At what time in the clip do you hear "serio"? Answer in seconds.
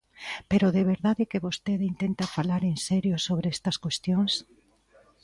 2.87-3.15